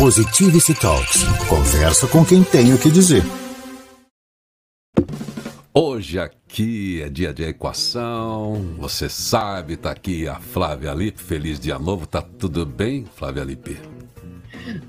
[0.00, 1.24] Positivity Talks.
[1.46, 3.22] Conversa com quem tem o que dizer.
[5.74, 11.78] Hoje aqui é dia de equação, você sabe, tá aqui a Flávia Lippe, feliz dia
[11.78, 13.76] novo, tá tudo bem, Flávia Lippe?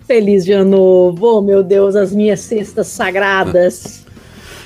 [0.07, 4.05] Feliz dia novo, oh meu Deus, as minhas cestas sagradas.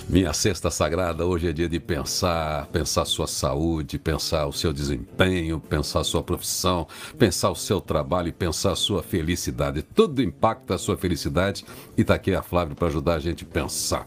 [0.08, 5.60] Minha cesta sagrada hoje é dia de pensar, pensar sua saúde, pensar o seu desempenho,
[5.60, 6.88] pensar sua profissão,
[7.18, 9.82] pensar o seu trabalho e pensar sua felicidade.
[9.82, 11.66] Tudo impacta a sua felicidade
[11.98, 14.05] e está aqui a Flávia para ajudar a gente a pensar.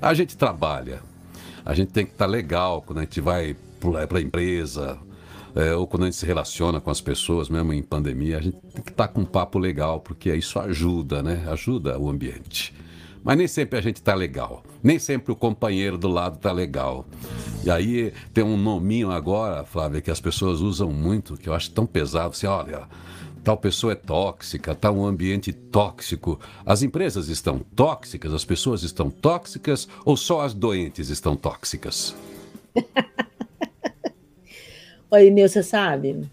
[0.00, 1.02] A gente trabalha,
[1.64, 3.56] a gente tem que estar tá legal quando a gente vai
[4.06, 4.98] para a empresa,
[5.56, 8.56] é, ou quando a gente se relaciona com as pessoas, mesmo em pandemia, a gente
[8.72, 11.44] tem que estar tá com um papo legal, porque isso ajuda, né?
[11.50, 12.72] Ajuda o ambiente.
[13.24, 14.62] Mas nem sempre a gente está legal.
[14.82, 17.06] Nem sempre o companheiro do lado está legal.
[17.64, 21.70] E aí tem um nominho agora, Flávia, que as pessoas usam muito, que eu acho
[21.70, 22.30] tão pesado.
[22.30, 22.82] Assim, olha,
[23.44, 26.40] tal pessoa é tóxica, está um ambiente tóxico.
[26.64, 32.14] As empresas estão tóxicas, as pessoas estão tóxicas ou só as doentes estão tóxicas?
[35.10, 36.24] Oi, Nil, você sabe?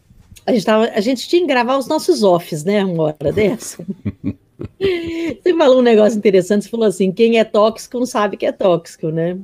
[0.45, 2.85] A gente, tava, a gente tinha que gravar os nossos offs, né?
[2.85, 3.83] Uma hora dessa.
[4.80, 8.52] Você falou um negócio interessante, você falou assim, quem é tóxico não sabe que é
[8.52, 9.38] tóxico, né?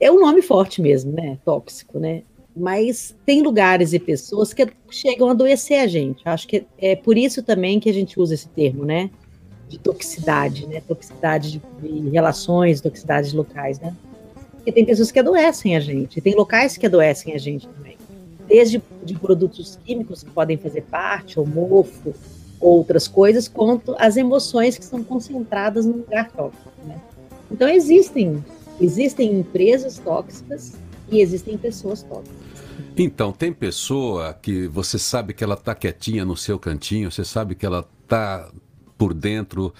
[0.00, 1.38] É um nome forte mesmo, né?
[1.44, 2.22] Tóxico, né?
[2.56, 6.22] Mas tem lugares e pessoas que chegam a adoecer a gente.
[6.26, 9.10] Acho que é por isso também que a gente usa esse termo, né?
[9.68, 10.80] De toxicidade, né?
[10.80, 13.94] Toxicidade de relações, toxicidade de locais, né?
[14.52, 17.96] Porque tem pessoas que adoecem a gente, tem locais que adoecem a gente também.
[18.48, 22.14] Desde de produtos químicos que podem fazer parte, ou mofo,
[22.60, 26.70] outras coisas, quanto as emoções que são concentradas no lugar tóxico.
[26.84, 27.00] Né?
[27.50, 28.44] Então existem,
[28.80, 30.74] existem empresas tóxicas
[31.10, 32.46] e existem pessoas tóxicas.
[32.98, 37.54] Então, tem pessoa que você sabe que ela está quietinha no seu cantinho, você sabe
[37.54, 38.50] que ela está
[38.96, 39.72] por dentro,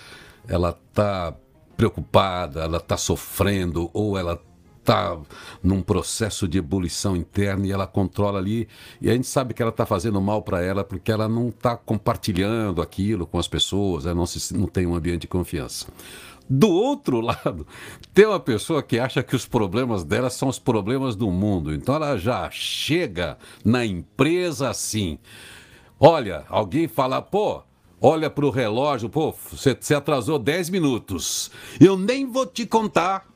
[0.46, 1.34] ela está
[1.76, 4.40] preocupada, ela está sofrendo, ou ela
[4.86, 5.18] está
[5.60, 8.68] num processo de ebulição interna e ela controla ali.
[9.00, 11.76] E a gente sabe que ela está fazendo mal para ela porque ela não está
[11.76, 15.88] compartilhando aquilo com as pessoas, ela não, se, não tem um ambiente de confiança.
[16.48, 17.66] Do outro lado,
[18.14, 21.74] tem uma pessoa que acha que os problemas dela são os problemas do mundo.
[21.74, 25.18] Então ela já chega na empresa assim.
[25.98, 27.62] Olha, alguém fala, pô,
[28.00, 31.50] olha para o relógio, pô, você, atrasou 10 minutos.
[31.80, 33.26] Eu nem vou te contar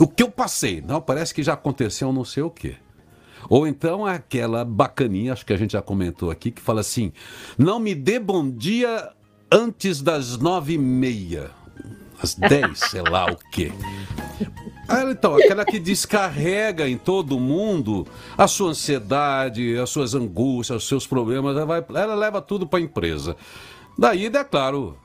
[0.00, 0.80] o que eu passei.
[0.80, 2.76] Não, parece que já aconteceu não sei o quê.
[3.48, 7.12] Ou então é aquela bacaninha, acho que a gente já comentou aqui, que fala assim:
[7.56, 9.10] não me dê bom dia
[9.50, 11.50] antes das nove e meia.
[12.22, 13.72] Às dez, sei lá o quê.
[15.10, 18.06] então, aquela que descarrega em todo mundo
[18.36, 22.78] a sua ansiedade, as suas angústias, os seus problemas, ela, vai, ela leva tudo para
[22.78, 23.36] a empresa.
[23.98, 24.96] Daí, é claro,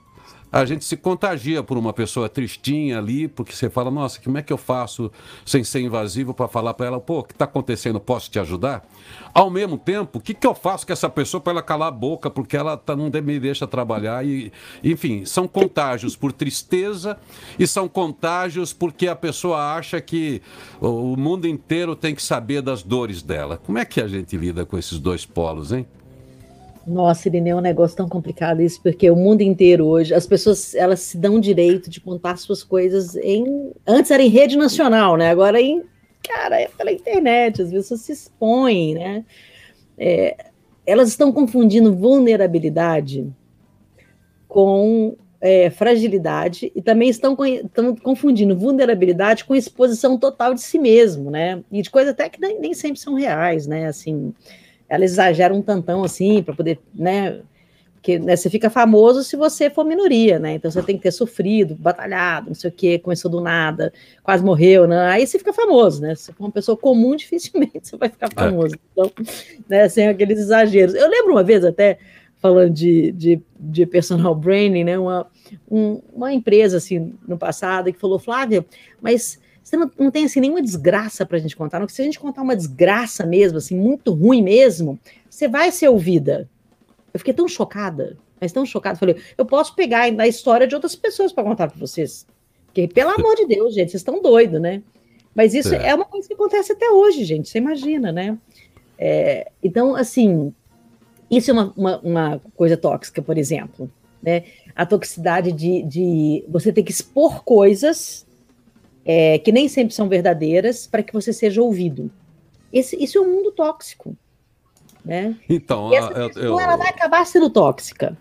[0.55, 4.41] a gente se contagia por uma pessoa tristinha ali, porque você fala, nossa, como é
[4.41, 5.11] que eu faço
[5.45, 8.87] sem ser invasivo para falar para ela, pô, o que está acontecendo, posso te ajudar?
[9.33, 11.91] Ao mesmo tempo, o que, que eu faço com essa pessoa para ela calar a
[11.91, 14.25] boca, porque ela tá, não me deixa trabalhar?
[14.25, 14.49] E,
[14.81, 17.17] enfim, são contágios por tristeza
[17.59, 20.41] e são contágios porque a pessoa acha que
[20.79, 23.57] o mundo inteiro tem que saber das dores dela.
[23.57, 25.85] Como é que a gente lida com esses dois polos, hein?
[26.85, 30.75] Nossa, Irineu, é um negócio tão complicado isso, porque o mundo inteiro hoje, as pessoas,
[30.75, 33.71] elas se dão direito de contar suas coisas em...
[33.87, 35.29] Antes era em rede nacional, né?
[35.29, 35.83] Agora em...
[36.21, 39.25] Cara, é pela internet, as pessoas se expõem, né?
[39.97, 40.51] É,
[40.85, 43.27] elas estão confundindo vulnerabilidade
[44.47, 51.31] com é, fragilidade e também estão, estão, confundindo vulnerabilidade com exposição total de si mesmo,
[51.31, 51.63] né?
[51.71, 53.87] E de coisas até que nem, nem sempre são reais, né?
[53.87, 54.33] Assim
[54.87, 57.41] ela exagera um tantão assim, para poder, né?
[57.95, 60.53] Porque né, você fica famoso se você for minoria, né?
[60.53, 63.91] Então você tem que ter sofrido, batalhado, não sei o quê, começou do nada,
[64.21, 65.07] quase morreu, né?
[65.07, 66.13] Aí você fica famoso, né?
[66.13, 68.75] Se for uma pessoa comum, dificilmente você vai ficar famoso.
[68.91, 69.11] Então,
[69.67, 70.93] né, sem aqueles exageros.
[70.93, 71.97] Eu lembro uma vez até,
[72.37, 74.99] falando de, de, de personal branding, né?
[74.99, 75.25] Uma,
[75.69, 78.63] um, uma empresa assim no passado que falou, Flávia,
[79.01, 81.89] mas você não, não tem assim nenhuma desgraça para a gente contar, não.
[81.89, 86.47] Se a gente contar uma desgraça mesmo, assim, muito ruim mesmo, você vai ser ouvida.
[87.11, 88.99] Eu fiquei tão chocada, mas tão chocada.
[88.99, 92.27] Falei, eu posso pegar a história de outras pessoas para contar para vocês.
[92.67, 94.83] Porque, pelo amor de Deus, gente, vocês estão doidos, né?
[95.33, 95.87] Mas isso é.
[95.87, 95.95] é.
[95.95, 97.49] uma coisa que acontece até hoje, gente.
[97.49, 98.37] Você imagina, né?
[98.99, 100.53] É, então, assim,
[101.29, 103.91] isso é uma, uma, uma, coisa tóxica, por exemplo.
[104.21, 104.43] Né?
[104.75, 108.24] A toxicidade de, de você ter que expor coisas
[109.05, 112.11] é, que nem sempre são verdadeiras, para que você seja ouvido.
[112.73, 114.17] Esse, isso é um mundo tóxico.
[115.03, 115.37] Né?
[115.47, 118.17] Então, essa eu, eu, ela vai acabar sendo tóxica.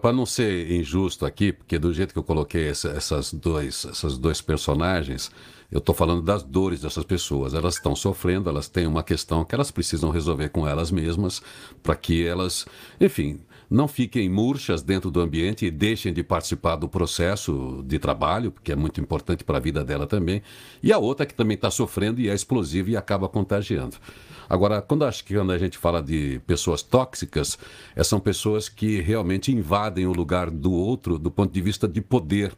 [0.00, 4.16] Para não ser injusto aqui, porque do jeito que eu coloquei essa, essas, dois, essas
[4.16, 5.30] dois personagens,
[5.70, 7.52] eu estou falando das dores dessas pessoas.
[7.52, 11.42] Elas estão sofrendo, elas têm uma questão que elas precisam resolver com elas mesmas,
[11.82, 12.64] para que elas,
[12.98, 18.50] enfim, não fiquem murchas dentro do ambiente e deixem de participar do processo de trabalho,
[18.50, 20.42] porque é muito importante para a vida dela também.
[20.82, 23.96] E a outra que também está sofrendo e é explosiva e acaba contagiando.
[24.48, 27.58] Agora, quando, a gente fala de pessoas tóxicas,
[27.94, 32.00] é, são pessoas que realmente invadem o lugar do outro do ponto de vista de
[32.00, 32.54] poder.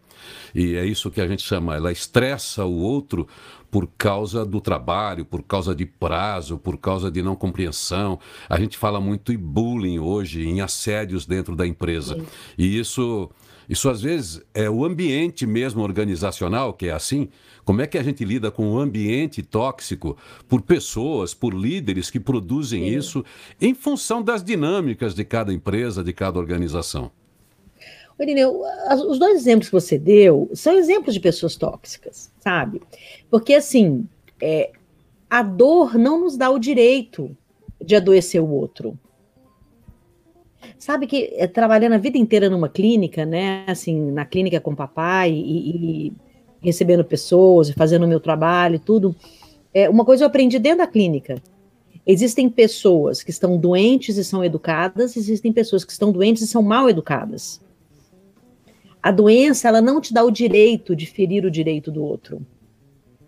[0.55, 3.27] E é isso que a gente chama, ela estressa o outro
[3.71, 8.19] por causa do trabalho, por causa de prazo, por causa de não compreensão.
[8.49, 12.17] A gente fala muito em bullying hoje, em assédios dentro da empresa.
[12.17, 12.27] Sim.
[12.59, 13.31] E isso,
[13.69, 17.29] isso às vezes é o ambiente mesmo organizacional que é assim.
[17.65, 20.17] Como é que a gente lida com o ambiente tóxico
[20.49, 22.97] por pessoas, por líderes que produzem Sim.
[22.97, 23.25] isso
[23.61, 27.13] em função das dinâmicas de cada empresa, de cada organização?
[28.23, 28.63] Irineu,
[29.09, 32.83] os dois exemplos que você deu são exemplos de pessoas tóxicas, sabe?
[33.31, 34.07] Porque, assim,
[34.43, 34.71] é,
[35.29, 37.37] a dor não nos dá o direito
[37.81, 38.99] de adoecer o outro.
[40.79, 43.65] Sabe que é, trabalhando a vida inteira numa clínica, né?
[43.67, 46.13] Assim, na clínica com papai e, e
[46.61, 49.15] recebendo pessoas fazendo o meu trabalho e tudo.
[49.73, 51.41] É, uma coisa eu aprendi dentro da clínica.
[52.07, 56.63] Existem pessoas que estão doentes e são educadas, existem pessoas que estão doentes e são
[56.63, 57.61] mal educadas.
[59.03, 62.45] A doença, ela não te dá o direito de ferir o direito do outro.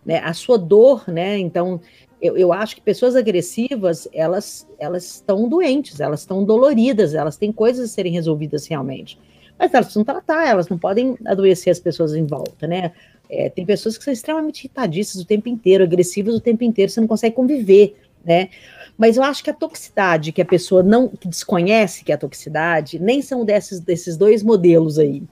[0.04, 0.18] Né?
[0.18, 1.38] A sua dor, né?
[1.38, 1.80] Então,
[2.20, 7.50] eu, eu acho que pessoas agressivas, elas, elas estão doentes, elas estão doloridas, elas têm
[7.50, 9.18] coisas a serem resolvidas realmente.
[9.58, 12.92] Mas elas precisam tratar, elas não podem adoecer as pessoas em volta, né?
[13.30, 17.00] É, tem pessoas que são extremamente irritadiças o tempo inteiro, agressivas o tempo inteiro, você
[17.00, 18.50] não consegue conviver, né?
[18.98, 22.18] Mas eu acho que a toxicidade que a pessoa não que desconhece que é a
[22.18, 25.22] toxicidade, nem são desses, desses dois modelos aí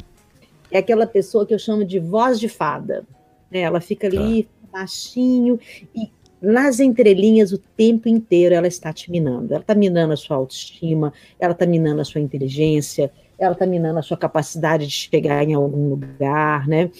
[0.70, 3.05] é aquela pessoa que eu chamo de voz de fada.
[3.50, 3.61] Né?
[3.61, 4.78] Ela fica ali tá.
[4.78, 5.58] baixinho
[5.94, 9.52] e nas entrelinhas o tempo inteiro ela está te minando.
[9.52, 13.99] Ela está minando a sua autoestima, ela está minando a sua inteligência, ela está minando
[13.99, 16.90] a sua capacidade de chegar em algum lugar, né?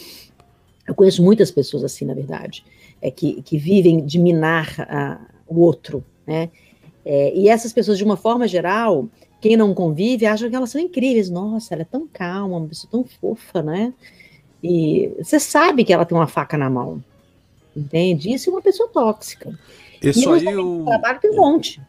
[0.87, 2.65] Eu conheço muitas pessoas assim, na verdade,
[3.01, 6.51] é, que, que vivem de minar a, o outro, né?
[7.05, 9.09] É, e essas pessoas, de uma forma geral,
[9.41, 11.31] quem não convive acha que elas são incríveis.
[11.31, 13.93] Nossa, ela é tão calma, uma pessoa tão fofa, né?
[14.63, 17.03] E você sabe que ela tem uma faca na mão.
[17.75, 18.33] Entende?
[18.33, 19.59] Isso é uma pessoa tóxica.
[20.03, 21.81] Isso aí o trabalho tem um monte.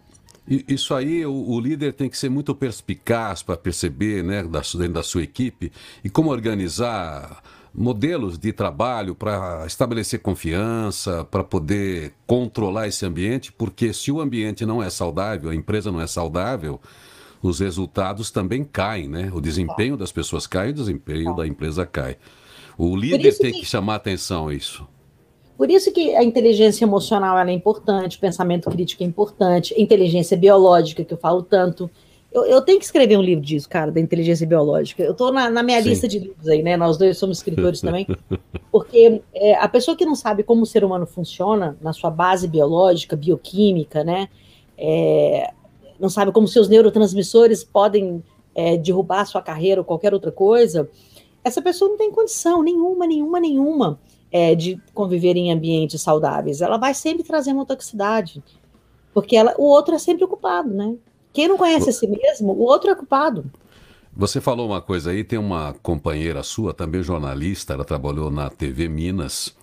[0.48, 4.94] Isso aí, o, o, líder tem que ser muito perspicaz para perceber, né, da, dentro
[4.94, 5.72] da sua equipe,
[6.04, 7.42] e como organizar
[7.74, 14.66] modelos de trabalho para estabelecer confiança, para poder controlar esse ambiente, porque se o ambiente
[14.66, 16.82] não é saudável, a empresa não é saudável,
[17.42, 19.32] os resultados também caem, né?
[19.34, 22.18] O desempenho das pessoas cai, o desempenho da empresa cai.
[22.78, 23.62] O líder tem que...
[23.62, 24.88] que chamar atenção a isso.
[25.58, 30.36] Por isso que a inteligência emocional é importante, o pensamento crítico é importante, a inteligência
[30.36, 31.88] biológica, que eu falo tanto.
[32.32, 35.04] Eu, eu, tenho que escrever um livro disso, cara, da inteligência biológica.
[35.04, 35.90] Eu estou na, na, minha Sim.
[35.90, 36.76] lista de livros aí, né?
[36.78, 38.08] Nós dois somos escritores também.
[38.72, 42.48] Porque é, a pessoa que não sabe como o ser humano funciona, na sua base
[42.48, 44.30] biológica, bioquímica, né?
[44.76, 45.52] É,
[46.02, 48.24] não sabe como seus neurotransmissores podem
[48.56, 50.90] é, derrubar a sua carreira ou qualquer outra coisa,
[51.44, 54.00] essa pessoa não tem condição nenhuma, nenhuma, nenhuma
[54.32, 56.62] é, de conviver em ambientes saudáveis.
[56.62, 58.44] Ela vai sempre trazer uma toxicidade,
[59.14, 60.96] porque ela, o outro é sempre ocupado, né?
[61.32, 63.46] Quem não conhece a si mesmo, o outro é ocupado.
[64.14, 68.90] Você falou uma coisa aí, tem uma companheira sua, também jornalista, ela trabalhou na TV
[68.90, 69.56] Minas,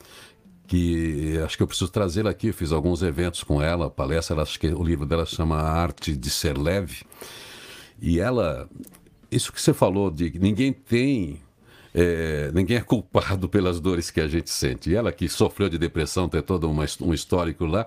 [0.68, 2.48] que acho que eu preciso trazê-la aqui.
[2.48, 4.40] Eu fiz alguns eventos com ela, palestra.
[4.42, 7.02] Acho que o livro dela chama A Arte de Ser Leve.
[8.00, 8.68] E ela,
[9.30, 11.40] isso que você falou de ninguém tem
[12.00, 14.90] é, ninguém é culpado pelas dores que a gente sente.
[14.90, 17.84] E ela que sofreu de depressão, tem todo uma, um histórico lá,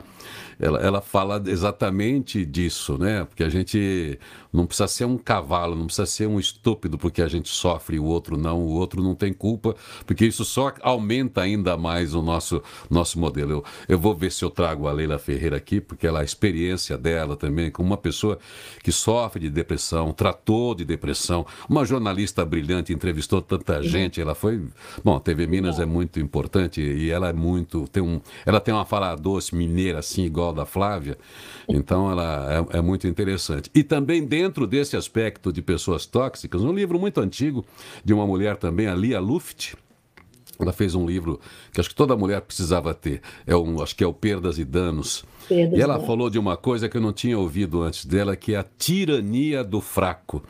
[0.60, 3.24] ela, ela fala exatamente disso, né?
[3.24, 4.20] Porque a gente
[4.52, 8.00] não precisa ser um cavalo, não precisa ser um estúpido porque a gente sofre e
[8.00, 9.76] o outro não, o outro não tem culpa,
[10.06, 13.52] porque isso só aumenta ainda mais o nosso, nosso modelo.
[13.52, 16.98] Eu, eu vou ver se eu trago a Leila Ferreira aqui, porque ela, a experiência
[16.98, 18.38] dela também, como uma pessoa
[18.84, 24.62] que sofre de depressão, tratou de depressão, uma jornalista brilhante, entrevistou tanta gente, ela foi.
[25.04, 27.88] Bom, a TV Minas é muito importante e ela é muito.
[27.88, 31.18] Tem um, ela tem uma fala doce mineira, assim, igual da Flávia,
[31.68, 33.70] então ela é, é muito interessante.
[33.74, 37.66] E também dentro desse aspecto de pessoas tóxicas, um livro muito antigo
[38.04, 39.74] de uma mulher também, a Lia Luft,
[40.62, 41.40] ela fez um livro
[41.72, 43.22] que acho que toda mulher precisava ter.
[43.46, 45.26] É um, acho que é o Perdas e Danos.
[45.48, 46.08] Perdas e ela Danos.
[46.08, 49.64] falou de uma coisa que eu não tinha ouvido antes dela, que é a tirania
[49.64, 50.44] do fraco.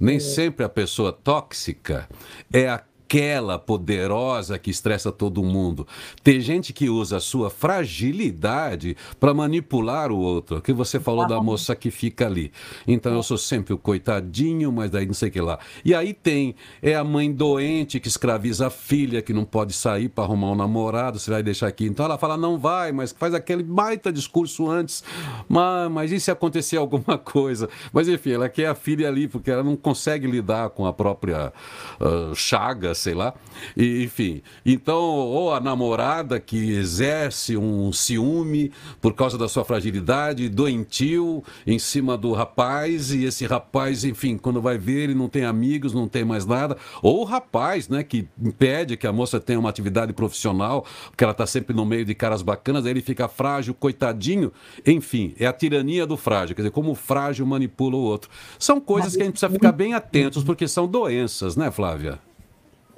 [0.00, 2.08] Nem sempre a pessoa tóxica
[2.52, 5.86] é a aquela poderosa que estressa todo mundo.
[6.22, 10.60] Tem gente que usa a sua fragilidade para manipular o outro.
[10.60, 12.52] Que você falou da moça que fica ali.
[12.86, 15.58] Então eu sou sempre o coitadinho, mas daí não sei o que lá.
[15.82, 20.10] E aí tem é a mãe doente que escraviza a filha que não pode sair
[20.10, 21.86] para arrumar um namorado, você vai deixar aqui.
[21.86, 25.02] Então ela fala não vai, mas faz aquele baita discurso antes.
[25.48, 27.70] Mas, mas e se acontecer alguma coisa?
[27.90, 31.54] Mas enfim, ela quer a filha ali porque ela não consegue lidar com a própria
[31.98, 33.34] uh, chaga sei lá.
[33.76, 40.48] E, enfim, então, ou a namorada que exerce um ciúme por causa da sua fragilidade,
[40.48, 45.44] doentio em cima do rapaz, e esse rapaz, enfim, quando vai ver, ele não tem
[45.44, 46.76] amigos, não tem mais nada.
[47.02, 51.32] Ou o rapaz, né, que impede que a moça tenha uma atividade profissional, porque ela
[51.32, 54.52] está sempre no meio de caras bacanas, aí ele fica frágil, coitadinho.
[54.86, 58.30] Enfim, é a tirania do frágil, quer dizer, como o frágil manipula o outro.
[58.58, 62.18] São coisas que a gente precisa ficar bem atentos, porque são doenças, né, Flávia?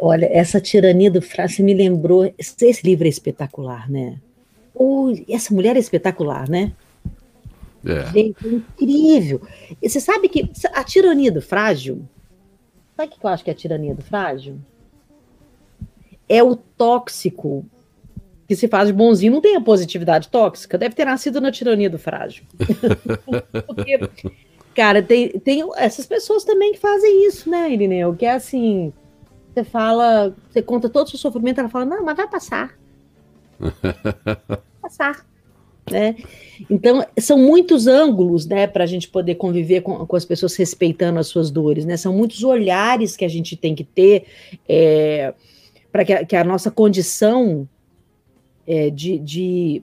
[0.02, 2.32] Olha, essa tirania do frase me lembrou.
[2.38, 4.18] Esse livro é espetacular, né?
[4.74, 6.72] Oh, essa mulher é espetacular, né?
[7.84, 8.06] É.
[8.06, 9.42] Gente, é incrível.
[9.80, 12.02] E você sabe que a tirania do frágil.
[12.96, 14.56] Sabe o que eu acho que é a tirania do frágil?
[16.26, 17.66] É o tóxico
[18.48, 19.34] que se faz de bonzinho.
[19.34, 20.78] Não tem a positividade tóxica.
[20.78, 22.44] Deve ter nascido na tirania do frágil.
[23.66, 24.00] Porque,
[24.74, 28.14] cara, tem, tem essas pessoas também que fazem isso, né, Irineu?
[28.14, 28.94] Que é assim
[29.52, 32.78] você fala, você conta todo o seu sofrimento, ela fala, não, mas vai passar.
[33.58, 35.26] vai passar.
[35.90, 36.16] Né?
[36.70, 41.18] Então, são muitos ângulos né, para a gente poder conviver com, com, as pessoas respeitando
[41.18, 41.84] as suas dores.
[41.84, 41.96] Né?
[41.96, 44.24] São muitos olhares que a gente tem que ter
[44.68, 45.34] é,
[45.90, 47.68] para que, que, a nossa condição
[48.66, 49.82] é, de, de,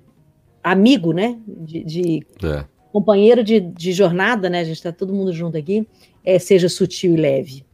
[0.64, 1.38] amigo, né?
[1.46, 2.64] de, de é.
[2.94, 4.62] companheiro de, de, jornada, né?
[4.62, 5.86] a gente está todo mundo junto aqui,
[6.24, 7.67] é, seja sutil e leve.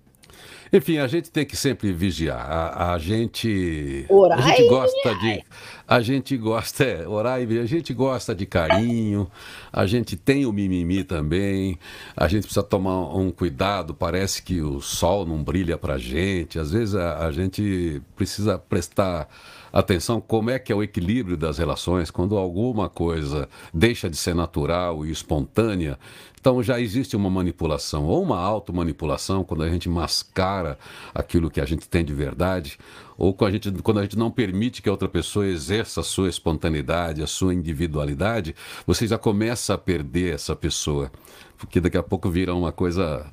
[0.74, 2.40] Enfim, a gente tem que sempre vigiar.
[2.50, 4.08] A, a gente.
[4.10, 5.44] Orar a gente gosta de.
[5.88, 9.30] A gente gosta, é, orar e a gente gosta de carinho,
[9.72, 11.78] a gente tem o mimimi também,
[12.16, 16.72] a gente precisa tomar um cuidado, parece que o sol não brilha pra gente, às
[16.72, 19.28] vezes a, a gente precisa prestar
[19.74, 24.36] atenção como é que é o equilíbrio das relações, quando alguma coisa deixa de ser
[24.36, 25.98] natural e espontânea,
[26.40, 30.78] então já existe uma manipulação, ou uma automanipulação, quando a gente mascara
[31.16, 32.78] aquilo que a gente tem de verdade,
[33.18, 36.04] ou quando a, gente, quando a gente não permite que a outra pessoa exerça a
[36.04, 38.56] sua espontaneidade, a sua individualidade,
[38.86, 41.12] você já começa a perder essa pessoa.
[41.58, 43.26] Porque daqui a pouco vira uma coisa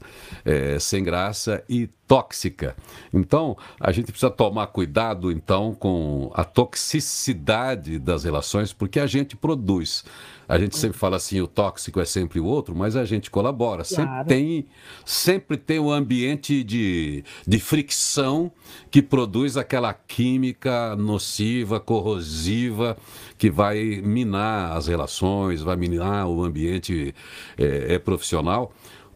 [0.44, 2.76] é, sem graça e tóxica.
[3.12, 9.36] Então, a gente precisa tomar cuidado, então, com a toxicidade das relações, porque a gente
[9.36, 10.04] produz.
[10.50, 13.84] A gente sempre fala assim, o tóxico é sempre o outro, mas a gente colabora.
[13.84, 14.10] Claro.
[14.10, 14.66] Sempre tem,
[15.04, 18.50] sempre tem um ambiente de, de fricção
[18.90, 22.96] que produz aquela química nociva, corrosiva,
[23.38, 27.14] que vai minar as relações, vai minar o ambiente
[27.56, 28.72] é, é profissional.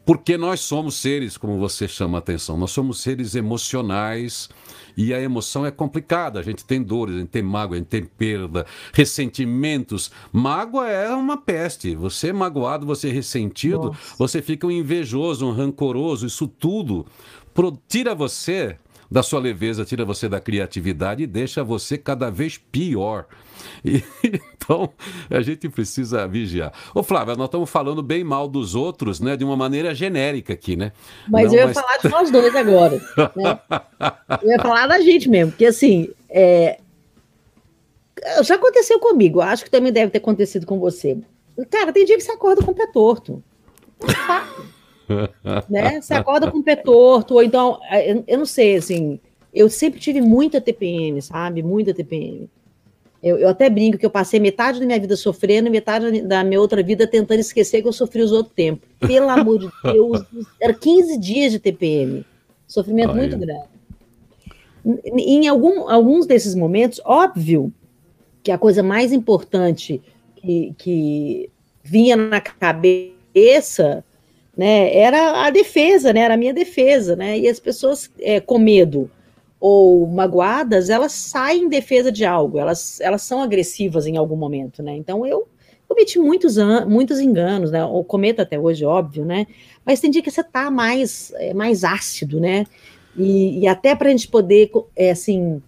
[0.07, 4.49] Porque nós somos seres, como você chama a atenção, nós somos seres emocionais
[4.97, 6.41] e a emoção é complicada.
[6.41, 10.11] A gente tem dores, a gente tem mágoa, a gente tem perda, ressentimentos.
[10.33, 11.95] Mágoa é uma peste.
[11.95, 14.17] Você é magoado, você é ressentido, Nossa.
[14.19, 16.27] você fica um invejoso, um rancoroso.
[16.27, 17.07] Isso tudo
[17.89, 18.77] tira você
[19.11, 23.27] da sua leveza, tira você da criatividade e deixa você cada vez pior.
[23.85, 24.03] E,
[24.55, 24.93] então,
[25.31, 26.73] a gente precisa vigiar.
[26.95, 29.37] Ô, Flávia, nós estamos falando bem mal dos outros, né?
[29.37, 30.93] De uma maneira genérica aqui, né?
[31.29, 31.75] Mas Não, eu ia mas...
[31.75, 33.01] falar de nós dois agora.
[33.37, 33.61] Né?
[34.43, 36.79] eu ia falar da gente mesmo, porque assim, é...
[38.43, 41.17] já aconteceu comigo, acho que também deve ter acontecido com você.
[41.71, 43.43] Cara, tem dia que você acorda com o pé torto.
[45.69, 46.01] Né?
[46.01, 49.21] Você acorda com o pé torto, ou então, eu, eu não sei, assim,
[49.53, 51.63] eu sempre tive muita TPM, sabe?
[51.63, 52.49] Muita TPM.
[53.23, 56.45] Eu, eu, até brinco que eu passei metade da minha vida sofrendo e metade da
[56.45, 58.87] minha outra vida tentando esquecer que eu sofri os outros tempos.
[59.01, 60.23] Pelo amor de Deus,
[60.61, 62.27] era 15 dias de TPM.
[62.67, 63.17] Sofrimento Ai.
[63.17, 63.65] muito grande.
[65.17, 67.73] Em algum, alguns desses momentos, óbvio
[68.43, 70.03] que a coisa mais importante
[70.37, 71.51] que, que
[71.83, 74.05] vinha na cabeça
[74.57, 78.59] né, era a defesa, né, era a minha defesa, né, e as pessoas é, com
[78.59, 79.11] medo
[79.61, 84.83] ou magoadas, elas saem em defesa de algo, elas, elas são agressivas em algum momento,
[84.83, 84.95] né?
[84.95, 85.49] Então eu
[85.89, 86.57] cometi muitos,
[86.87, 87.83] muitos enganos, né?
[87.83, 89.47] Ou cometo até hoje, óbvio, né?
[89.83, 92.67] Mas tem dia que você tá mais, é, mais ácido, né?
[93.17, 95.63] E, e até para a gente poder, é, assim,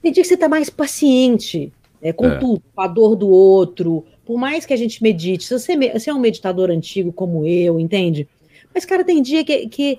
[0.00, 2.38] Tem dia que você está mais paciente é, com é.
[2.38, 4.04] tudo, com a dor do outro.
[4.30, 7.80] Por mais que a gente medite, se você, você é um meditador antigo como eu,
[7.80, 8.28] entende?
[8.72, 9.66] Mas, cara, tem dia que.
[9.66, 9.98] que...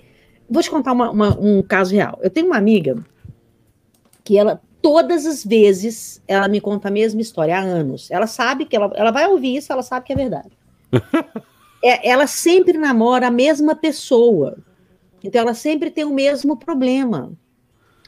[0.50, 2.18] Vou te contar uma, uma, um caso real.
[2.22, 2.96] Eu tenho uma amiga
[4.24, 8.10] que ela, todas as vezes, ela me conta a mesma história há anos.
[8.10, 10.58] Ela sabe que ela, ela vai ouvir isso, ela sabe que é verdade.
[11.84, 14.58] é, ela sempre namora a mesma pessoa.
[15.22, 17.34] Então, ela sempre tem o mesmo problema.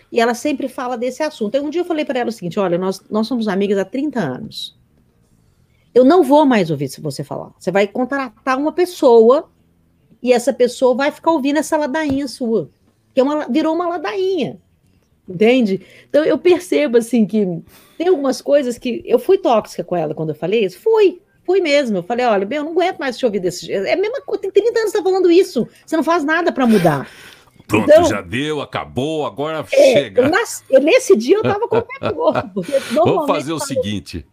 [0.10, 1.50] E ela sempre fala desse assunto.
[1.58, 3.84] Então, um dia eu falei para ela o seguinte: olha, nós, nós somos amigas há
[3.84, 4.82] 30 anos.
[5.94, 7.52] Eu não vou mais ouvir se você falar.
[7.60, 9.50] Você vai contratar uma pessoa
[10.22, 12.70] e essa pessoa vai ficar ouvindo essa ladainha sua.
[13.14, 14.60] Que é uma, virou uma ladainha.
[15.28, 15.86] Entende?
[16.10, 17.46] Então eu percebo assim que
[17.98, 20.80] tem algumas coisas que eu fui tóxica com ela quando eu falei isso.
[20.80, 21.98] Fui, fui mesmo.
[21.98, 23.86] Eu falei, olha, bem, eu não aguento mais te ouvir desse jeito.
[23.86, 25.68] É a mesma coisa, tem 30 anos que tá falando isso.
[25.86, 27.10] Você não faz nada para mudar.
[27.68, 30.32] Pronto, então, já deu, acabou, agora é, chega.
[30.70, 31.98] Eu nesse dia eu tava com o pé
[32.94, 34.26] Vamos fazer o seguinte: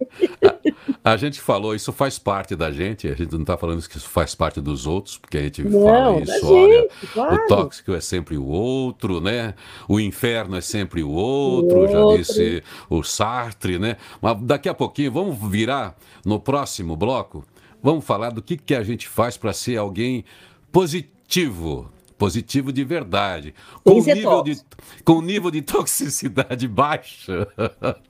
[1.05, 3.97] a, a, gente falou, isso faz parte da gente, a gente não está falando que
[3.97, 7.35] isso faz parte dos outros, porque a gente não, fala isso, gente, olha, claro.
[7.35, 9.55] o tóxico é sempre o outro, né?
[9.89, 12.19] O inferno é sempre o outro, o já outro.
[12.19, 13.97] disse o Sartre, né?
[14.21, 17.45] Mas daqui a pouquinho, vamos virar no próximo bloco,
[17.83, 20.25] vamos falar do que, que a gente faz para ser alguém
[20.73, 24.61] positivo positivo de verdade, com nível de,
[25.07, 27.49] com nível de toxicidade baixa,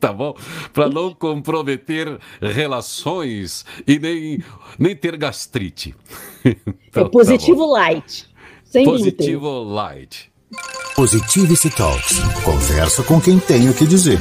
[0.01, 0.35] tá bom?
[0.73, 4.43] Para não comprometer relações e nem,
[4.77, 5.95] nem ter gastrite.
[6.91, 8.29] Então, é positivo tá light.
[8.65, 9.73] Sem positivo glúten.
[9.75, 10.33] light.
[10.97, 12.19] Positivity Talks.
[12.43, 14.19] Conversa com quem tem o que dizer.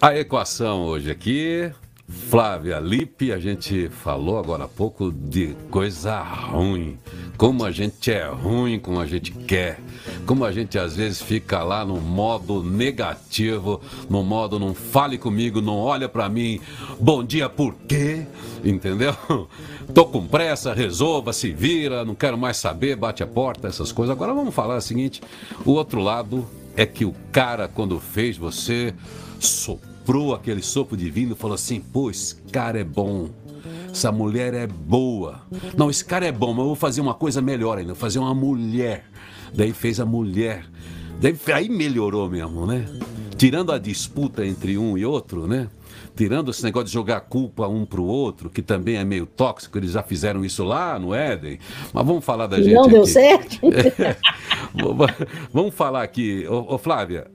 [0.00, 1.70] A equação hoje aqui
[2.08, 6.96] Flávia Lippe, a gente falou agora há pouco de coisa ruim.
[7.36, 9.78] Como a gente é ruim, como a gente quer.
[10.24, 15.60] Como a gente às vezes fica lá no modo negativo, no modo não fale comigo,
[15.60, 16.60] não olha para mim.
[16.98, 18.26] Bom dia, por quê?
[18.64, 19.14] Entendeu?
[19.92, 24.16] Tô com pressa, resolva, se vira, não quero mais saber, bate a porta, essas coisas.
[24.16, 25.20] Agora vamos falar o seguinte:
[25.62, 28.94] o outro lado é que o cara, quando fez você,
[29.38, 33.28] socorro soprou aquele sopro divino e falou assim: pô, esse cara é bom.
[33.90, 35.42] Essa mulher é boa.
[35.76, 38.18] Não, esse cara é bom, mas eu vou fazer uma coisa melhor ainda, vou fazer
[38.18, 39.04] uma mulher.
[39.52, 40.64] Daí fez a mulher.
[41.20, 42.86] Daí, aí melhorou mesmo, né?
[43.36, 45.68] Tirando a disputa entre um e outro, né?
[46.16, 49.92] Tirando esse negócio de jogar culpa um pro outro, que também é meio tóxico, eles
[49.92, 51.58] já fizeram isso lá no Éden.
[51.92, 52.74] Mas vamos falar da gente.
[52.74, 53.60] Não deu certo?
[53.66, 54.16] É,
[55.52, 56.46] vamos falar aqui.
[56.48, 57.26] Ô, ô Flávia,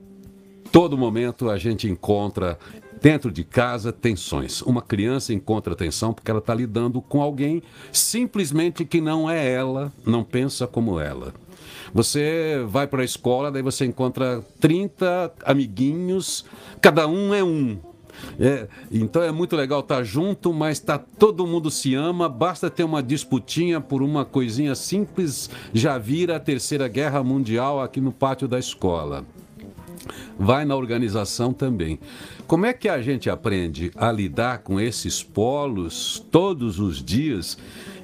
[0.74, 2.58] todo momento a gente encontra
[3.00, 4.60] dentro de casa tensões.
[4.60, 9.92] Uma criança encontra tensão porque ela está lidando com alguém simplesmente que não é ela,
[10.04, 11.32] não pensa como ela.
[11.92, 16.44] Você vai para a escola, daí você encontra 30 amiguinhos,
[16.80, 17.78] cada um é um.
[18.40, 22.68] É, então é muito legal estar tá junto, mas tá, todo mundo se ama, basta
[22.68, 28.10] ter uma disputinha por uma coisinha simples, já vira a terceira guerra mundial aqui no
[28.10, 29.24] pátio da escola
[30.38, 31.98] vai na organização também.
[32.46, 37.56] Como é que a gente aprende a lidar com esses polos todos os dias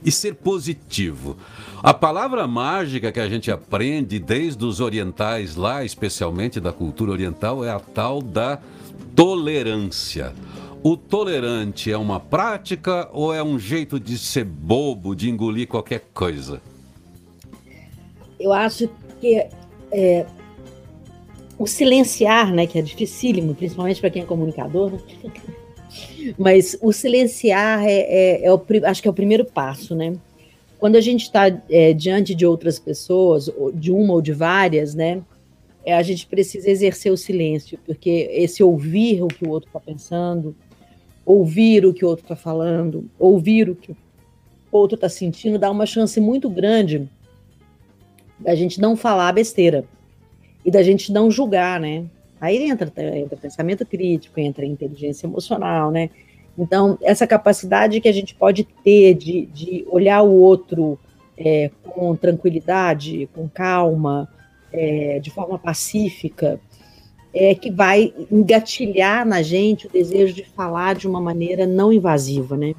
[0.04, 1.36] e ser positivo?
[1.82, 7.64] A palavra mágica que a gente aprende desde os orientais lá, especialmente da cultura oriental,
[7.64, 8.58] é a tal da
[9.14, 10.32] tolerância.
[10.82, 16.04] O tolerante é uma prática ou é um jeito de ser bobo, de engolir qualquer
[16.14, 16.62] coisa?
[18.38, 18.88] Eu acho
[19.20, 19.46] que
[19.92, 20.26] é,
[21.60, 24.98] o silenciar, né, que é dificílimo, principalmente para quem é comunicador, né?
[26.38, 30.14] mas o silenciar é, é, é, o, acho que é o primeiro passo, né?
[30.78, 35.20] Quando a gente está é, diante de outras pessoas, de uma ou de várias, né,
[35.84, 39.78] é, a gente precisa exercer o silêncio, porque esse ouvir o que o outro está
[39.78, 40.56] pensando,
[41.26, 43.96] ouvir o que o outro está falando, ouvir o que o
[44.72, 47.06] outro está sentindo, dá uma chance muito grande
[48.38, 49.84] da gente não falar besteira
[50.64, 52.04] e da gente não julgar, né?
[52.40, 56.10] Aí entra, entra pensamento crítico, entra inteligência emocional, né?
[56.58, 60.98] Então, essa capacidade que a gente pode ter de, de olhar o outro
[61.36, 64.28] é, com tranquilidade, com calma,
[64.72, 66.60] é, de forma pacífica,
[67.32, 72.56] é que vai engatilhar na gente o desejo de falar de uma maneira não invasiva,
[72.56, 72.74] né?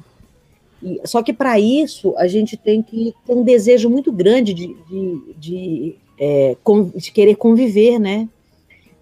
[0.82, 4.76] E, só que para isso a gente tem que ter um desejo muito grande de,
[4.88, 6.56] de, de é,
[6.94, 8.28] de querer conviver, né?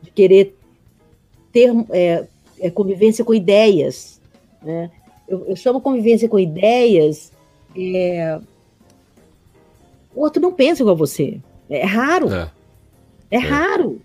[0.01, 0.57] De querer
[1.53, 2.27] ter é,
[2.59, 4.19] é, convivência com ideias.
[4.63, 4.91] Né?
[5.29, 7.31] Eu, eu, chamo convivência com ideias.
[7.77, 8.41] É,
[10.15, 11.39] o outro não pensa igual você.
[11.69, 12.33] É raro.
[12.33, 12.51] É,
[13.33, 14.01] é, raro.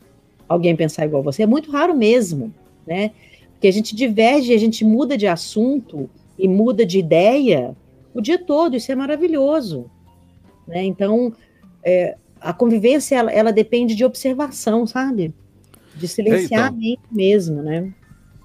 [0.45, 1.43] alguém pensar igual você.
[1.43, 2.54] É muito raro mesmo,
[2.86, 3.12] né?
[3.54, 7.73] Porque a gente diverge, a gente muda de assunto e muda de ideia
[8.13, 8.75] o dia todo.
[8.75, 9.89] Isso é maravilhoso,
[10.67, 10.84] né?
[10.84, 11.32] Então,
[11.82, 15.34] é, a convivência ela, ela, depende de observação, sabe?
[15.95, 17.91] De silenciar então, mesmo, né?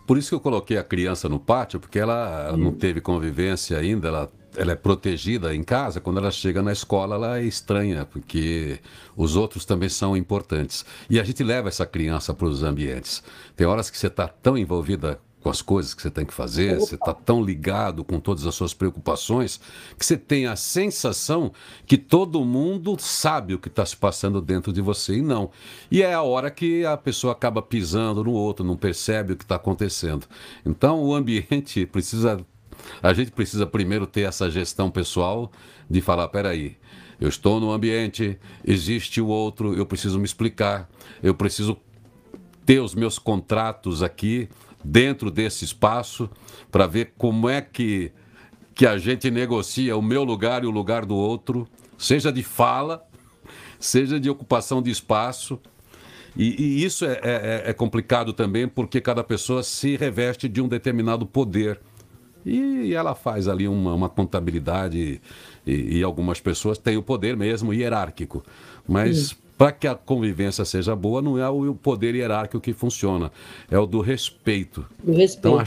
[0.07, 3.77] Por isso que eu coloquei a criança no pátio, porque ela, ela não teve convivência
[3.79, 6.01] ainda, ela, ela é protegida em casa.
[6.01, 8.81] Quando ela chega na escola, ela é estranha, porque
[9.15, 10.85] os outros também são importantes.
[11.09, 13.23] E a gente leva essa criança para os ambientes.
[13.55, 16.75] Tem horas que você está tão envolvida com as coisas que você tem que fazer,
[16.75, 16.81] Opa.
[16.81, 19.59] você está tão ligado com todas as suas preocupações,
[19.99, 21.53] que você tem a sensação
[21.87, 25.51] que todo mundo sabe o que está se passando dentro de você e não.
[25.91, 29.45] E é a hora que a pessoa acaba pisando no outro, não percebe o que
[29.45, 30.27] está acontecendo.
[30.65, 32.45] Então o ambiente precisa.
[33.03, 35.51] A gente precisa primeiro ter essa gestão pessoal
[35.89, 36.77] de falar: peraí,
[37.21, 40.89] eu estou no ambiente, existe o outro, eu preciso me explicar,
[41.23, 41.77] eu preciso
[42.65, 44.49] ter os meus contratos aqui
[44.83, 46.29] dentro desse espaço
[46.71, 48.13] para ver como é que,
[48.75, 53.05] que a gente negocia o meu lugar e o lugar do outro, seja de fala,
[53.79, 55.59] seja de ocupação de espaço.
[56.37, 60.69] E, e isso é, é, é, complicado também porque cada pessoa se reveste de um
[60.69, 61.81] determinado poder.
[62.47, 65.21] E ela faz ali uma, uma contabilidade,
[65.67, 68.43] e, e, algumas pessoas têm o poder mesmo hierárquico.
[68.89, 73.31] Mas para que a convivência seja boa, não é o poder hierárquico que funciona,
[73.71, 74.87] é o do respeito.
[75.05, 75.49] Do respeito.
[75.49, 75.63] Então,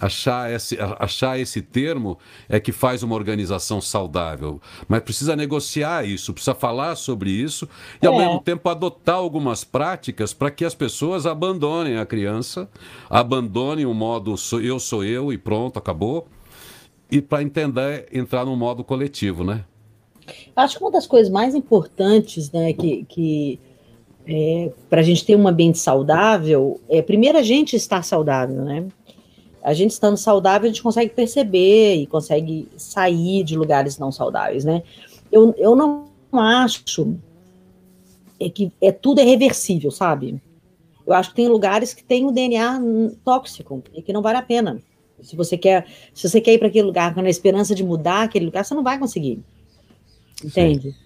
[0.00, 4.62] achar esse, achar esse termo é que faz uma organização saudável.
[4.88, 7.68] Mas precisa negociar isso, precisa falar sobre isso
[8.00, 8.24] e, ao é.
[8.24, 12.66] mesmo tempo, adotar algumas práticas para que as pessoas abandonem a criança,
[13.10, 16.26] abandonem o modo eu sou eu e pronto, acabou.
[17.10, 19.66] E para entender, entrar no modo coletivo, né?
[20.54, 23.60] Acho que uma das coisas mais importantes, né, que, que
[24.26, 28.86] é, para a gente ter um ambiente saudável, é primeiro a gente estar saudável, né?
[29.62, 34.64] A gente estando saudável, a gente consegue perceber e consegue sair de lugares não saudáveis,
[34.64, 34.82] né?
[35.30, 36.82] Eu, eu não acho
[38.40, 40.42] é que é tudo é reversível, sabe?
[41.06, 42.80] Eu acho que tem lugares que tem o DNA
[43.24, 44.80] tóxico e que não vale a pena.
[45.20, 48.22] Se você quer, se você quer ir para aquele lugar com a esperança de mudar
[48.22, 49.42] aquele lugar, você não vai conseguir.
[50.44, 50.92] Entende?
[50.92, 50.96] Sim.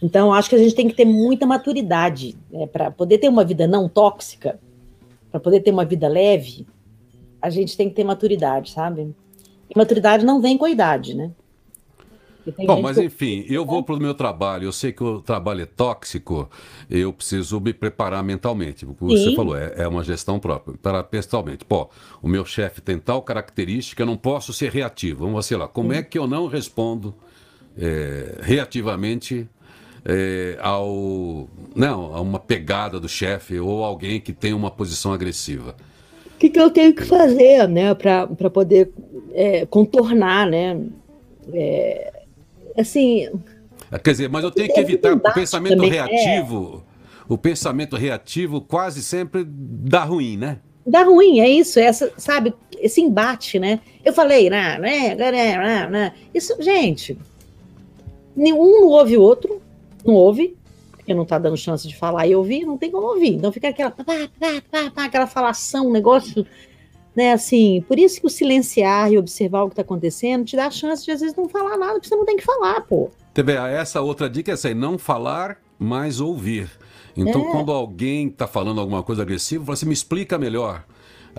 [0.00, 3.44] Então, acho que a gente tem que ter muita maturidade né, para poder ter uma
[3.44, 4.58] vida não tóxica,
[5.30, 6.66] para poder ter uma vida leve.
[7.42, 9.14] A gente tem que ter maturidade, sabe?
[9.68, 11.32] E maturidade não vem com a idade, né?
[12.64, 15.66] Bom, mas enfim, eu vou para o meu trabalho, eu sei que o trabalho é
[15.66, 16.48] tóxico,
[16.88, 18.86] eu preciso me preparar mentalmente.
[18.86, 21.64] O que você falou, é, é, uma gestão própria, para pessoalmente.
[21.64, 21.90] Pô,
[22.22, 25.26] o meu chefe tem tal característica, eu não posso ser reativo.
[25.26, 27.14] Vamos sei lá, como é que eu não respondo
[27.80, 29.48] é, reativamente
[30.04, 35.76] é, ao não a uma pegada do chefe ou alguém que tem uma posição agressiva.
[36.34, 38.92] O que, que eu tenho que fazer, né, para poder
[39.34, 40.80] é, contornar, né?
[41.52, 42.12] É,
[42.76, 43.28] assim.
[44.04, 46.04] Quer dizer, mas eu tenho que evitar o pensamento também, é.
[46.04, 46.84] reativo.
[47.28, 50.58] O pensamento reativo quase sempre dá ruim, né?
[50.86, 53.80] Dá ruim, é isso, essa, sabe, esse embate, né?
[54.02, 57.18] Eu falei, né, né, né, né, isso, gente,
[58.38, 59.60] nenhum não ouve o outro,
[60.04, 60.56] não ouve,
[60.90, 63.34] porque não está dando chance de falar e ouvir, não tem como ouvir.
[63.34, 66.46] Então fica aquela, pá, pá, pá, aquela falação, um negócio,
[67.14, 70.66] né, assim, por isso que o silenciar e observar o que está acontecendo te dá
[70.66, 73.10] a chance de às vezes não falar nada, porque você não tem que falar, pô.
[73.34, 76.70] TV, essa outra dica é essa aí, não falar, mas ouvir.
[77.16, 77.50] Então, é.
[77.50, 80.84] quando alguém está falando alguma coisa agressiva, você assim, me explica melhor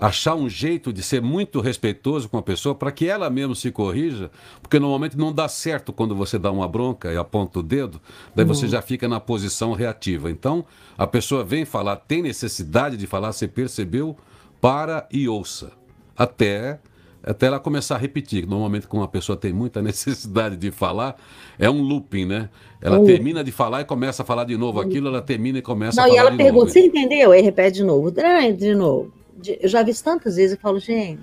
[0.00, 3.70] achar um jeito de ser muito respeitoso com a pessoa para que ela mesmo se
[3.70, 4.30] corrija,
[4.62, 8.00] porque normalmente não dá certo quando você dá uma bronca e aponta o dedo,
[8.34, 8.70] daí você uhum.
[8.70, 10.30] já fica na posição reativa.
[10.30, 10.64] Então,
[10.96, 14.16] a pessoa vem falar, tem necessidade de falar, você percebeu,
[14.58, 15.72] para e ouça.
[16.16, 16.80] Até
[17.22, 18.46] até ela começar a repetir.
[18.46, 21.16] Normalmente, quando uma pessoa tem muita necessidade de falar,
[21.58, 22.48] é um looping, né?
[22.80, 23.04] Ela uhum.
[23.04, 26.04] termina de falar e começa a falar de novo aquilo, ela termina e começa Não,
[26.04, 26.30] a falar novo.
[26.30, 27.32] Não, e ela pergunta, você entendeu?
[27.32, 29.19] Aí repete de novo, de novo
[29.60, 31.22] eu já vi tantas vezes, eu falo, gente,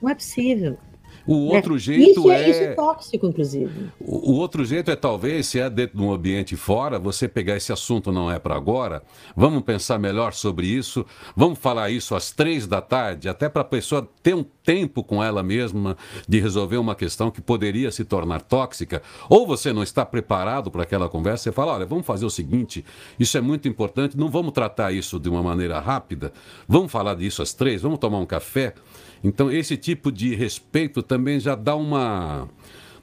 [0.00, 0.78] não é possível.
[1.26, 1.56] O né?
[1.56, 2.50] outro jeito isso é, é...
[2.50, 3.90] Isso é tóxico, inclusive.
[4.00, 7.56] O, o, outro jeito é, talvez, se é dentro de um ambiente fora, você pegar
[7.56, 9.02] esse assunto não é para agora,
[9.36, 11.04] vamos pensar melhor sobre isso,
[11.36, 15.22] vamos falar isso às três da tarde, até para a pessoa ter um tempo com
[15.22, 15.96] ela mesma
[16.28, 20.82] de resolver uma questão que poderia se tornar tóxica, ou você não está preparado para
[20.82, 22.84] aquela conversa, você fala, olha, vamos fazer o seguinte,
[23.18, 26.32] isso é muito importante, não vamos tratar isso de uma maneira rápida,
[26.68, 28.74] vamos falar disso às três, vamos tomar um café,
[29.22, 32.48] então, esse tipo de respeito também já dá uma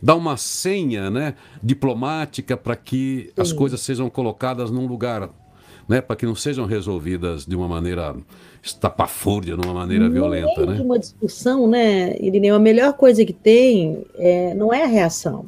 [0.02, 5.30] dá uma senha né, diplomática para que as coisas sejam colocadas num lugar
[5.88, 8.16] né, para que não sejam resolvidas de uma maneira
[8.62, 10.66] estapafúrdia, de uma maneira violenta.
[10.66, 10.82] Né?
[10.82, 15.46] uma discussão, né, Irineu, a melhor coisa que tem é, não é a reação,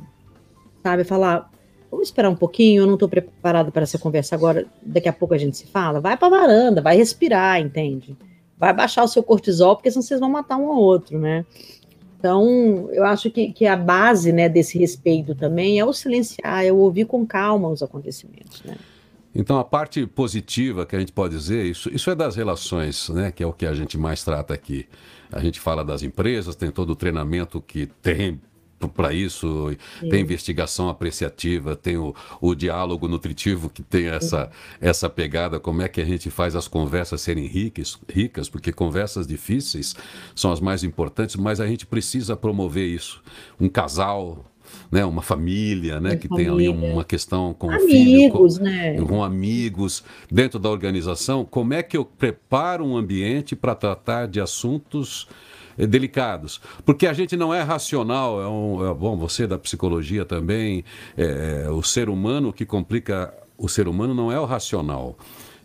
[0.82, 1.04] sabe?
[1.04, 1.52] Falar,
[1.92, 5.34] vamos esperar um pouquinho, eu não estou preparado para essa conversa agora, daqui a pouco
[5.34, 6.00] a gente se fala.
[6.00, 8.16] Vai para a varanda, vai respirar, entende?
[8.60, 11.46] Vai baixar o seu cortisol, porque senão vocês vão matar um ao outro, né?
[12.20, 16.72] Então, eu acho que, que a base né, desse respeito também é o silenciar, é
[16.72, 18.76] o ouvir com calma os acontecimentos, né?
[19.34, 23.32] Então, a parte positiva que a gente pode dizer, isso, isso é das relações, né,
[23.32, 24.88] que é o que a gente mais trata aqui.
[25.32, 28.42] A gente fala das empresas, tem todo o treinamento que tem
[28.88, 30.10] para isso, Sim.
[30.10, 35.88] tem investigação apreciativa, tem o, o diálogo nutritivo que tem essa, essa pegada, como é
[35.88, 39.96] que a gente faz as conversas serem ricas, ricas, porque conversas difíceis
[40.36, 43.22] são as mais importantes, mas a gente precisa promover isso.
[43.60, 44.46] Um casal,
[44.92, 46.52] né, uma família, né, que família.
[46.52, 49.02] tem ali uma questão com amigos, filho, com, né?
[49.02, 51.44] com amigos dentro da organização.
[51.44, 55.28] Como é que eu preparo um ambiente para tratar de assuntos
[55.86, 56.62] delicados.
[56.86, 60.84] Porque a gente não é racional, é, um, é bom, você da psicologia também,
[61.18, 65.18] é, é, o ser humano que complica o ser humano não é o racional,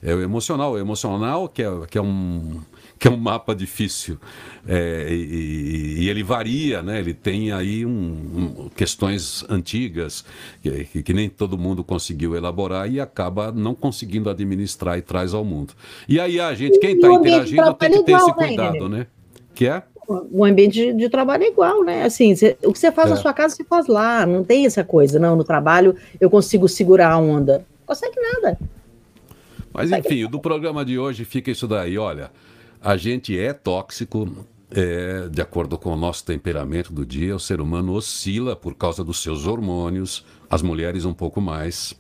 [0.02, 0.72] é o emocional.
[0.72, 2.60] O emocional que é, que é um
[2.98, 4.18] que é um mapa difícil
[4.66, 7.00] é, e, e, ele varia, né?
[7.00, 10.24] Ele tem aí um, um, questões antigas
[10.62, 15.44] que, que, nem todo mundo conseguiu elaborar e acaba não conseguindo administrar e traz ao
[15.44, 15.74] mundo.
[16.08, 19.06] E aí a gente, quem está interagindo, tem que ter esse né, cuidado, né?
[19.54, 19.82] Que é?
[20.06, 22.04] O ambiente de, de, trabalho é igual, né?
[22.04, 23.14] Assim, cê, o que você faz é.
[23.14, 24.26] na sua casa, você faz lá.
[24.26, 25.36] Não tem essa coisa, não.
[25.36, 27.64] No trabalho eu consigo segurar a onda.
[27.86, 28.58] Consegue nada.
[29.72, 31.98] Mas enfim, do programa de hoje fica isso daí.
[31.98, 32.30] Olha,
[32.80, 34.28] a gente é tóxico,
[34.70, 37.34] é, de acordo com o nosso temperamento do dia.
[37.34, 41.94] O ser humano oscila por causa dos seus hormônios, as mulheres um pouco mais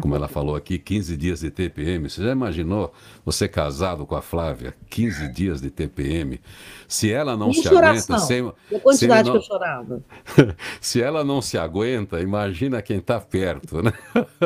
[0.00, 2.10] como ela falou aqui, 15 dias de TPM.
[2.10, 2.92] Você já imaginou
[3.24, 6.40] você casado com a Flávia, 15 dias de TPM?
[6.88, 10.02] Se ela não se aguenta, sem, a quantidade não, que eu chorava.
[10.80, 13.92] se ela não se aguenta, imagina quem está perto, né?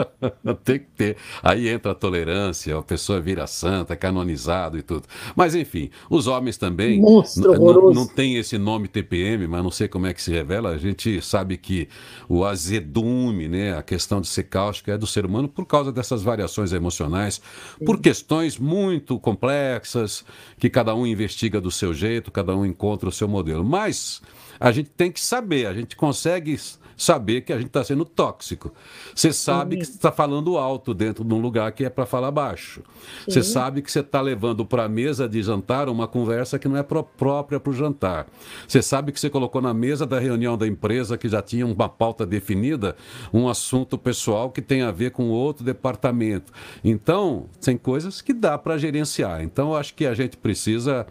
[0.64, 1.16] Tem que ter.
[1.42, 5.04] Aí entra a tolerância, a pessoa vira santa, canonizado e tudo.
[5.34, 10.12] Mas enfim, os homens também não tem esse nome TPM, mas não sei como é
[10.12, 10.70] que se revela.
[10.70, 11.88] A gente sabe que
[12.28, 15.92] o azedume, né, a questão de ser cáustico é do ser humano humano por causa
[15.92, 17.40] dessas variações emocionais,
[17.84, 20.24] por questões muito complexas,
[20.58, 23.64] que cada um investiga do seu jeito, cada um encontra o seu modelo.
[23.64, 24.20] Mas
[24.58, 26.58] a gente tem que saber, a gente consegue
[26.98, 28.74] saber que a gente está sendo tóxico.
[29.14, 29.82] Você sabe Sim.
[29.82, 32.82] que está falando alto dentro de um lugar que é para falar baixo.
[33.26, 36.76] Você sabe que você está levando para a mesa de jantar uma conversa que não
[36.76, 38.26] é própria para o jantar.
[38.66, 41.88] Você sabe que você colocou na mesa da reunião da empresa que já tinha uma
[41.88, 42.96] pauta definida,
[43.32, 46.52] um assunto pessoal que tem a ver com outro departamento.
[46.82, 49.40] Então, tem coisas que dá para gerenciar.
[49.42, 51.06] Então, acho que a gente precisa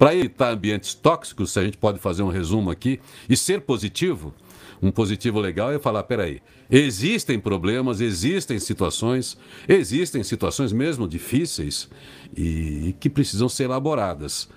[0.00, 4.32] para evitar ambientes tóxicos, se a gente pode fazer um resumo aqui, e ser positivo,
[4.80, 9.36] um positivo legal é falar: peraí, existem problemas, existem situações,
[9.68, 11.86] existem situações mesmo difíceis
[12.34, 14.48] e que precisam ser elaboradas.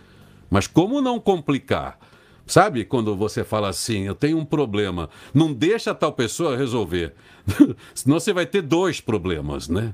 [0.49, 1.99] Mas como não complicar?
[2.47, 7.13] Sabe quando você fala assim, eu tenho um problema, não deixa tal pessoa resolver,
[7.93, 9.93] senão você vai ter dois problemas, né?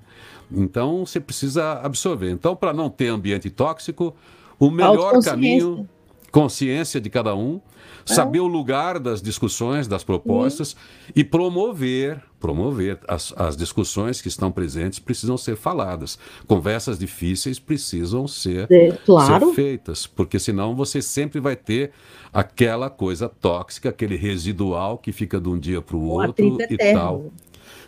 [0.52, 2.30] Então você precisa absorver.
[2.30, 4.16] Então, para não ter ambiente tóxico,
[4.60, 5.88] o melhor caminho,
[6.32, 7.62] consciência de cada um,
[8.08, 8.14] é.
[8.14, 10.80] saber o lugar das discussões, das propostas uhum.
[11.16, 16.20] e promover, promover as, as discussões que estão presentes precisam ser faladas.
[16.48, 19.50] Conversas difíceis precisam ser, é, claro.
[19.50, 21.92] ser feitas, porque senão você sempre vai ter
[22.34, 27.32] aquela coisa tóxica, aquele residual que fica de um dia para o outro e tal.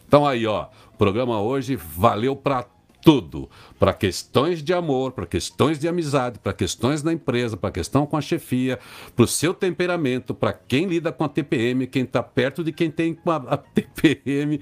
[0.08, 2.66] Então aí, ó, o programa hoje valeu para
[3.02, 3.50] tudo.
[3.80, 8.18] Para questões de amor, para questões de amizade, para questões da empresa, para questão com
[8.18, 8.80] a chefia,
[9.16, 12.92] para o seu temperamento, para quem lida com a TPM, quem está perto de quem
[12.92, 14.62] tem a, a TPM.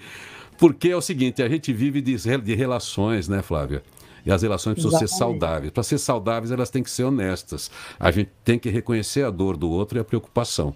[0.58, 3.82] Porque é o seguinte, a gente vive de, de relações, né, Flávia?
[4.26, 5.12] E as relações precisam Exatamente.
[5.12, 5.72] ser saudáveis.
[5.72, 7.72] Para ser saudáveis, elas têm que ser honestas.
[8.00, 10.76] A gente tem que reconhecer a dor do outro e a preocupação.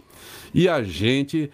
[0.53, 1.51] E a gente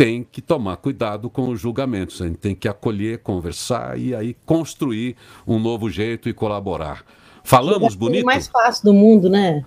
[0.00, 2.22] tem que tomar cuidado com os julgamentos.
[2.22, 5.14] A gente tem que acolher, conversar e aí construir
[5.46, 7.04] um novo jeito e colaborar.
[7.44, 8.20] Falamos bonito?
[8.20, 9.62] É o mais fácil do mundo, né?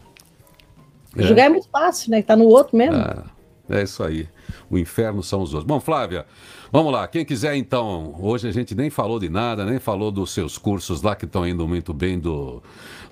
[1.15, 1.22] É.
[1.22, 2.17] Julgar é muito fácil, né?
[2.17, 2.96] Está no outro mesmo.
[2.96, 4.28] É, é isso aí.
[4.70, 5.68] O inferno são os outros.
[5.68, 6.26] Bom, Flávia,
[6.72, 7.08] vamos lá.
[7.08, 11.02] Quem quiser, então, hoje a gente nem falou de nada, nem falou dos seus cursos
[11.02, 12.62] lá que estão indo muito bem do,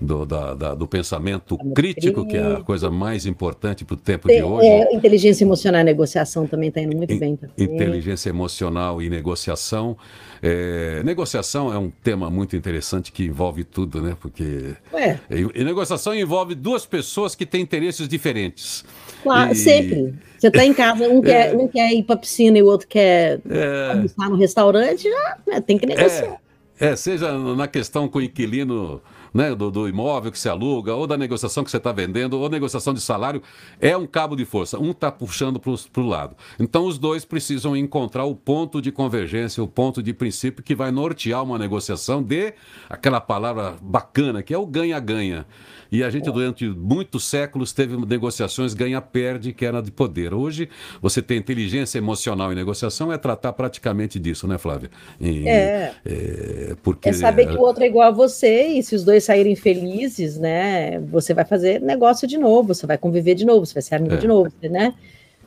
[0.01, 4.27] do, da, da, do pensamento crítico, que é a coisa mais importante para o tempo
[4.27, 4.67] de hoje.
[4.67, 7.36] É, inteligência emocional e negociação também está indo muito In, bem.
[7.36, 7.75] Também.
[7.75, 9.95] Inteligência emocional e negociação.
[10.41, 14.17] É, negociação é um tema muito interessante que envolve tudo, né?
[14.19, 14.75] Porque.
[14.93, 15.17] É.
[15.30, 18.84] E, e negociação envolve duas pessoas que têm interesses diferentes.
[19.21, 19.56] Claro, e...
[19.56, 20.15] sempre.
[20.38, 21.57] Você está em casa, um quer, é.
[21.57, 23.91] um quer ir para a piscina e o outro quer é.
[23.91, 26.39] almoçar no restaurante, já né, tem que negociar.
[26.79, 29.01] É, é, seja na questão com o inquilino
[29.33, 32.49] né, do, do, imóvel que se aluga, ou da negociação que você está vendendo, ou
[32.49, 33.41] negociação de salário,
[33.79, 34.79] é um cabo de força.
[34.79, 36.35] Um está puxando para o lado.
[36.59, 40.91] Então, os dois precisam encontrar o ponto de convergência, o ponto de princípio que vai
[40.91, 42.53] nortear uma negociação de
[42.89, 45.45] aquela palavra bacana que é o ganha-ganha.
[45.91, 50.34] E a gente, durante muitos séculos, teve negociações ganha-perde, que era de poder.
[50.34, 50.69] Hoje,
[51.01, 54.89] você tem inteligência emocional em negociação, é tratar praticamente disso, né, Flávia?
[55.19, 55.93] E, é.
[56.06, 56.75] é.
[56.82, 59.56] porque, é saber que o outro é igual a você, e se os dois saírem
[59.56, 63.84] felizes, né, você vai fazer negócio de novo, você vai conviver de novo, você vai
[63.84, 64.17] ser amigo é.
[64.17, 64.93] de novo, né?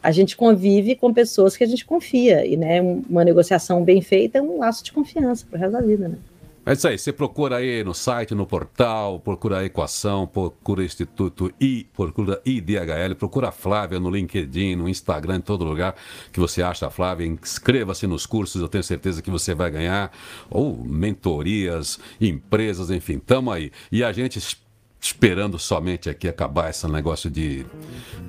[0.03, 2.45] a gente convive com pessoas que a gente confia.
[2.45, 5.81] E né, uma negociação bem feita é um laço de confiança para o resto da
[5.81, 6.09] vida.
[6.09, 6.19] Né?
[6.67, 11.53] É isso aí, você procura aí no site, no portal, procura a equação, procura Instituto
[11.61, 15.95] I, procura IDHL, procura a Flávia no LinkedIn, no Instagram, em todo lugar
[16.33, 20.11] que você acha a Flávia, inscreva-se nos cursos, eu tenho certeza que você vai ganhar,
[20.49, 23.71] ou mentorias, empresas, enfim, tamo aí.
[23.93, 24.39] E a gente
[25.05, 27.67] esperando somente aqui acabar esse negócio de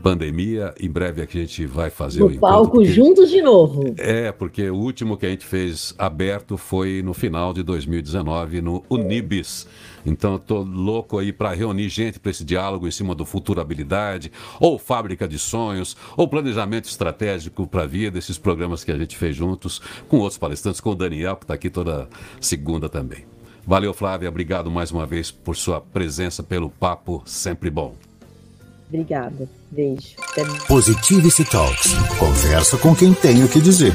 [0.03, 0.75] pandemia.
[0.77, 2.91] Em breve aqui a gente vai fazer no o palco porque...
[2.91, 3.95] juntos de novo.
[3.97, 8.83] É, porque o último que a gente fez aberto foi no final de 2019 no
[8.89, 9.65] Unibis.
[10.05, 14.29] Então eu tô louco aí para reunir gente para esse diálogo em cima do futurabilidade,
[14.59, 19.15] ou fábrica de sonhos, ou planejamento estratégico para a vida, esses programas que a gente
[19.15, 22.07] fez juntos com outros palestrantes, com o Daniel, que está aqui toda
[22.41, 23.34] segunda também.
[23.65, 24.29] Valeu, Flávia.
[24.29, 27.95] Obrigado mais uma vez por sua presença, pelo papo sempre bom.
[28.87, 29.49] Obrigada.
[29.71, 30.15] Beijo.
[30.67, 31.93] Positivity Talks.
[32.19, 33.93] Conversa com quem tem o que dizer.